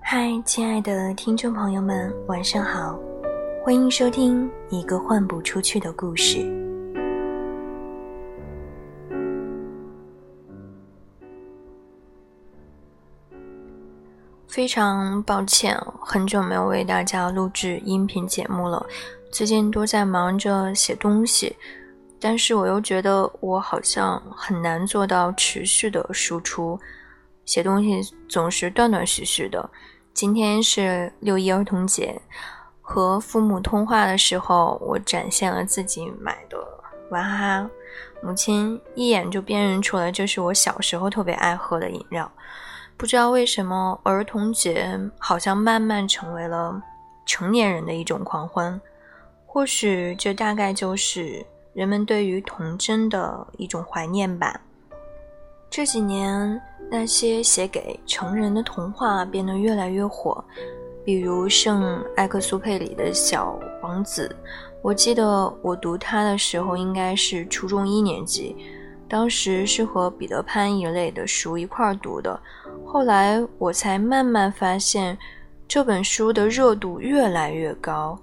[0.00, 2.98] 嗨，亲爱的听众朋友们，晚上好，
[3.64, 6.65] 欢迎收听一个换不出去的故事。
[14.56, 18.86] 非常抱歉，很久没有为大家录制音频节目了，
[19.30, 21.54] 最近都在忙着写东西，
[22.18, 26.80] 但是我又觉得我好像很难做到持续的输出，
[27.44, 28.00] 写东西
[28.30, 29.68] 总是断断续续的。
[30.14, 32.18] 今天是六一儿童节，
[32.80, 36.56] 和父母通话的时候，我展现了自己买的
[37.10, 37.70] 娃哈哈。
[38.22, 42.32] 母亲一眼就辨认出来，这是我小时候特别爱喝的饮料。
[42.96, 46.80] 不知道为什么，儿童节好像慢慢成为了
[47.26, 48.80] 成年人的一种狂欢。
[49.44, 54.58] 或许这大概就是人们对于童真的一种怀念吧。
[55.68, 60.42] 这几年，那些写给成人的童话变得越来越火，
[61.04, 64.34] 比如圣埃克苏佩里的小王子。
[64.80, 68.56] 我记得我读它的时候应该是初中一年级，
[69.08, 72.38] 当时是和彼得潘一类的书一块儿读的。
[72.84, 75.16] 后来我才慢慢发现，
[75.68, 78.18] 这本书的热度越来越高。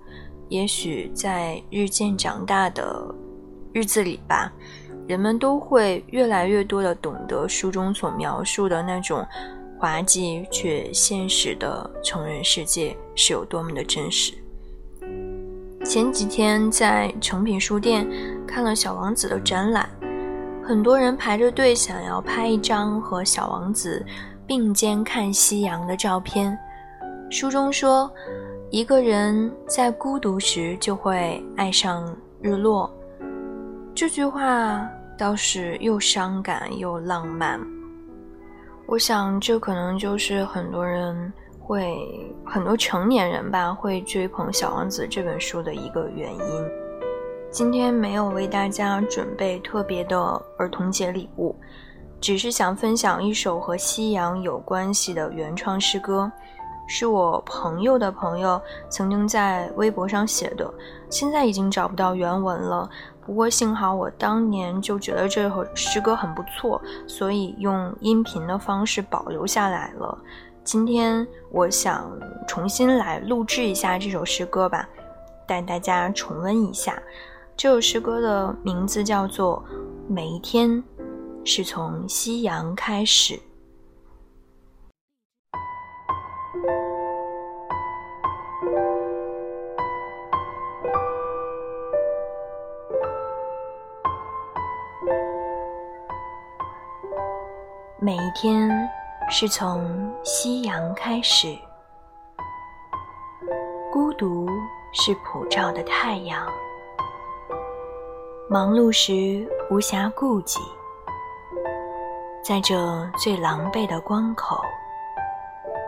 [0.49, 3.03] 也许在日渐长大的
[3.71, 4.51] 日子里吧。
[5.05, 9.25] 人们都会越来越多的懂得书中所描述的那种
[9.77, 14.33] 滑稽却现实的成人世界是有多么的真实。
[15.83, 18.07] 前几天在诚品书店
[18.47, 19.89] 看了《小王子》的展览，
[20.66, 24.03] 很多人排着队想要拍一张和小王子
[24.47, 26.58] 并肩看夕阳的照片。
[27.30, 28.09] 书中说，
[28.69, 32.89] 一个人在孤独时就会爱上日落。
[33.94, 37.59] 这句话倒是又伤感又浪漫。
[38.85, 46.82] 我想，这可能就是很多人会、很多成年人吧会追捧《小王子》这本书的一个原因。
[47.53, 50.19] 今天没有为大家准备特别的
[50.58, 51.56] 儿童节礼物，
[52.19, 56.31] 只是想分享一首和夕阳有关系的原创诗歌，
[56.88, 58.59] 是我朋友的朋友
[58.90, 60.74] 曾经在微博上写的，
[61.12, 62.90] 现在已经找不到原文了。
[63.24, 70.18] 不过幸好我当年就觉得这首诗歌很不错，所以用音频的方式保留下来了。
[70.64, 72.12] 今天我想
[72.47, 74.90] 重新来录制一下这首诗歌吧，
[75.46, 76.97] 带大家重温一下。
[77.56, 79.64] 这首诗歌的名字叫做
[80.08, 80.84] 《每一天
[81.46, 83.36] 是从夕阳开始》。
[98.00, 98.70] 每一天
[99.30, 101.58] 是从夕阳开始，
[103.90, 104.46] 孤独
[104.91, 106.46] 是普照的太阳。
[108.53, 110.59] 忙碌时无暇顾及，
[112.44, 112.75] 在这
[113.18, 114.62] 最狼狈的关口，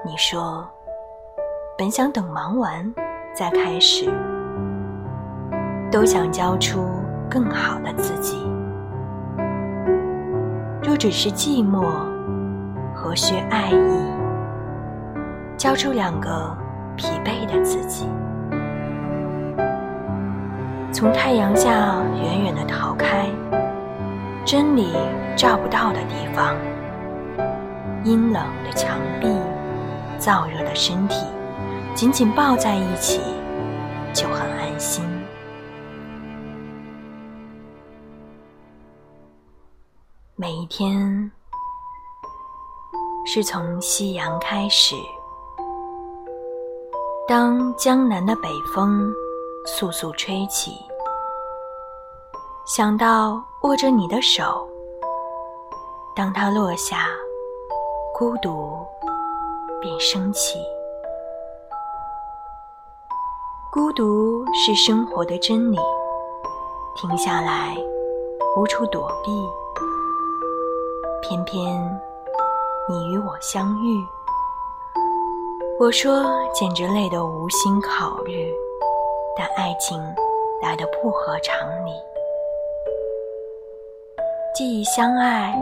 [0.03, 0.67] 你说
[1.77, 2.91] 本想等忙完
[3.35, 4.11] 再开始，
[5.91, 6.83] 都想交出
[7.29, 8.35] 更好的自己。
[10.81, 11.85] 若只是寂寞，
[12.95, 15.55] 何须爱意？
[15.55, 16.57] 交出两个
[16.97, 18.07] 疲惫的自己，
[20.95, 23.29] 从太阳下远远的逃开，
[24.45, 24.93] 真理
[25.35, 26.55] 照不到的地方，
[28.05, 29.27] 阴冷的墙壁，
[30.17, 31.25] 燥热的身体，
[31.93, 33.19] 紧紧抱在一起，
[34.13, 35.03] 就很安心。
[40.37, 41.29] 每一天
[43.25, 44.95] 是从夕阳开始。
[47.27, 49.11] 当江南的北风
[49.65, 50.77] 簌簌吹起，
[52.67, 54.69] 想到握着你的手，
[56.15, 57.07] 当它落下，
[58.13, 58.77] 孤独
[59.81, 60.59] 便升起。
[63.71, 65.77] 孤独是生活的真理，
[66.95, 67.75] 停下来，
[68.55, 69.31] 无处躲避。
[71.27, 71.99] 偏偏
[72.87, 74.07] 你与我相遇，
[75.79, 76.23] 我说
[76.53, 78.53] 简直累得无心考虑，
[79.37, 80.01] 但爱情
[80.61, 81.91] 来得不合常理。
[84.53, 85.53] 既已相爱，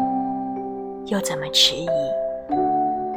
[1.08, 1.90] 又怎么迟疑？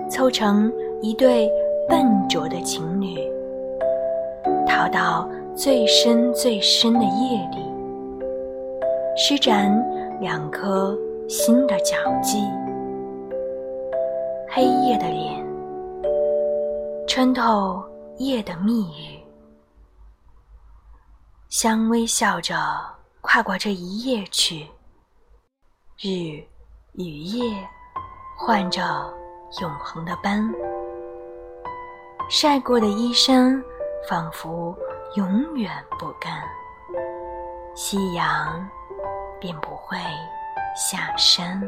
[0.09, 0.73] 凑成
[1.03, 1.51] 一对
[1.89, 3.31] 笨拙的情侣，
[4.67, 7.59] 逃到最深最深的夜里，
[9.17, 9.71] 施展
[10.21, 10.97] 两颗
[11.29, 12.39] 新的脚迹。
[14.49, 15.45] 黑夜的脸，
[17.07, 17.83] 穿透
[18.17, 19.21] 夜的密语，
[21.49, 22.57] 相微笑着
[23.21, 24.69] 跨过这一夜去。
[25.97, 26.43] 日
[26.93, 27.67] 与夜
[28.37, 28.83] 换着
[29.61, 30.53] 永恒的斑，
[32.29, 33.63] 晒过的衣衫
[34.09, 34.77] 仿佛
[35.15, 36.43] 永远不干，
[37.75, 38.69] 夕阳
[39.41, 39.97] 便不会
[40.77, 41.63] 下山。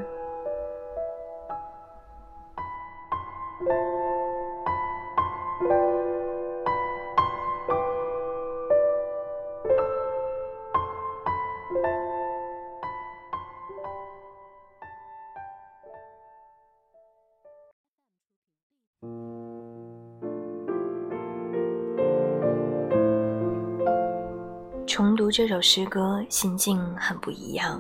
[24.88, 27.78] 重读这首诗歌，心境很不一样。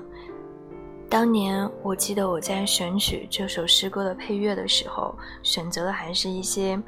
[1.08, 6.78] 当年我记得我在选取这首诗歌的配乐的时候，选择的还是一些，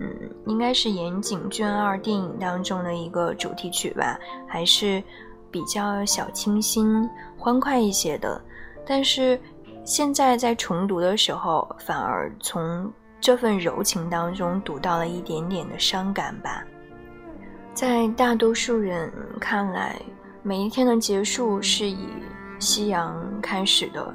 [0.00, 5.00] 嗯，应该是岩井俊二电影当中的一个主题曲吧，还是
[5.48, 7.08] 比较小清新、
[7.38, 8.42] 欢快一些的。
[8.84, 9.40] 但是
[9.84, 16.64] 现在在重读的时候，反而从这份柔情当中读到了一点点的伤感吧。
[17.78, 19.08] 在大多数人
[19.38, 19.94] 看来，
[20.42, 22.08] 每一天的结束是以
[22.58, 24.12] 夕阳开始的，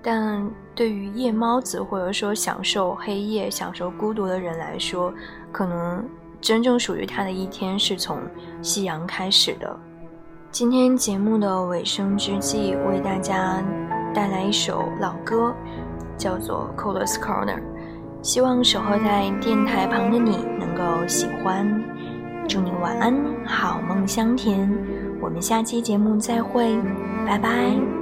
[0.00, 5.12] 但对于夜猫子或者说享受黑夜、享受孤独的人来说，
[5.50, 6.08] 可能
[6.40, 8.20] 真正属于他的一天是从
[8.62, 9.76] 夕阳开始的。
[10.52, 13.60] 今天节目的尾声之际，为大家
[14.14, 15.52] 带来一首老歌，
[16.16, 17.58] 叫做《Coldest Corner》，
[18.22, 21.66] 希望守候在电台旁的你能够喜欢。
[22.50, 23.14] 祝你晚安，
[23.46, 24.68] 好梦香甜。
[25.20, 26.76] 我们下期节目再会，
[27.24, 27.99] 拜拜。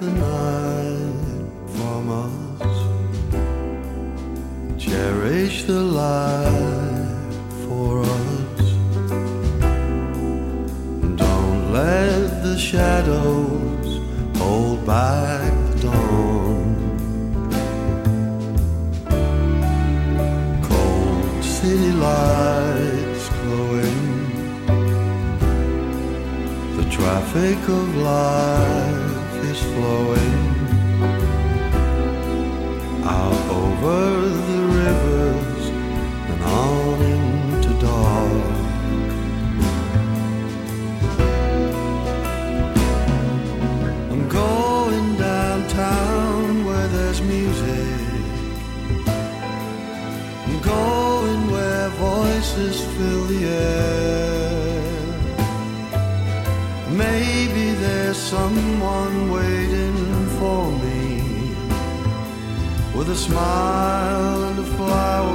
[0.00, 2.76] The night from us.
[4.80, 7.08] Cherish the light
[7.64, 8.60] for us.
[11.16, 14.00] Don't let the shadows
[14.38, 16.64] hold back the dawn.
[20.62, 24.06] Cold city lights glowing.
[26.76, 28.77] The traffic of life
[47.18, 48.06] there's music.
[50.62, 54.72] Going where voices fill the air.
[56.90, 61.22] Maybe there's someone waiting for me
[62.94, 65.27] with a smile and a flower